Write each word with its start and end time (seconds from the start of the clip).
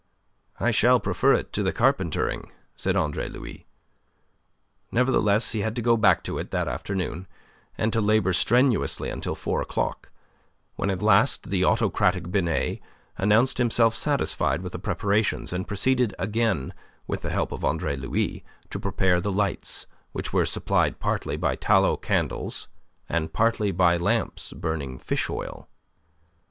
"I 0.59 0.71
shall 0.71 0.99
prefer 0.99 1.33
it 1.33 1.53
to 1.53 1.71
carpentering," 1.71 2.51
said 2.75 2.95
Andre 2.95 3.29
Louis. 3.29 3.67
Nevertheless 4.91 5.51
he 5.51 5.61
had 5.61 5.75
to 5.75 5.81
go 5.83 5.95
back 5.95 6.23
to 6.23 6.39
it 6.39 6.49
that 6.49 6.67
afternoon, 6.67 7.27
and 7.77 7.93
to 7.93 8.01
labour 8.01 8.33
strenuously 8.33 9.11
until 9.11 9.35
four 9.35 9.61
o'clock, 9.61 10.09
when 10.75 10.89
at 10.89 11.03
last 11.03 11.51
the 11.51 11.63
autocratic 11.63 12.31
Binet 12.31 12.79
announced 13.15 13.59
himself 13.59 13.93
satisfied 13.93 14.61
with 14.63 14.71
the 14.71 14.79
preparations, 14.79 15.53
and 15.53 15.67
proceeded, 15.67 16.15
again 16.17 16.73
with 17.05 17.21
the 17.21 17.29
help 17.29 17.51
of 17.51 17.63
Andre 17.63 17.95
Louis, 17.95 18.43
to 18.71 18.79
prepare 18.79 19.21
the 19.21 19.31
lights, 19.31 19.85
which 20.13 20.33
were 20.33 20.47
supplied 20.47 20.99
partly 20.99 21.37
by 21.37 21.55
tallow 21.55 21.95
candles 21.95 22.69
and 23.07 23.31
partly 23.33 23.71
by 23.71 23.97
lamps 23.97 24.51
burning 24.51 24.97
fish 24.97 25.29
oil. 25.29 25.69